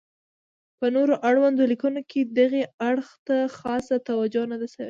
په 0.79 0.85
نور 0.95 1.09
اړوندو 1.29 1.63
لیکنو 1.71 2.01
کې 2.11 2.19
دغې 2.39 2.63
اړخ 2.89 3.09
ته 3.27 3.37
خاصه 3.57 3.95
توجه 4.09 4.43
نه 4.51 4.57
ده 4.61 4.67
شوې. 4.73 4.79